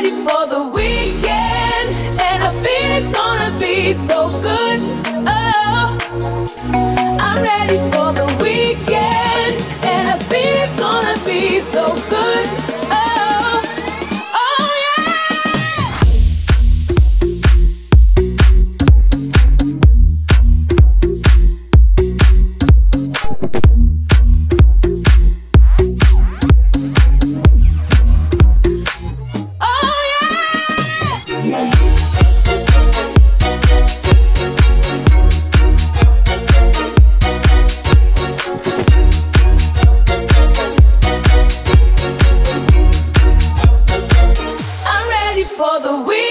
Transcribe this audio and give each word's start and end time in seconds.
ready 0.00 0.10
for 0.10 0.46
the 0.46 0.62
weekend, 0.62 1.88
and 2.20 2.44
I 2.44 2.50
feel 2.62 2.90
it's 2.98 3.08
gonna 3.08 3.58
be 3.58 3.92
so 3.92 4.28
good. 4.40 4.80
Oh, 5.26 5.98
I'm 7.18 7.42
ready 7.42 7.78
for 7.90 8.12
the 8.12 8.26
weekend. 8.40 8.97
for 45.58 45.80
the 45.80 45.96
week. 46.06 46.27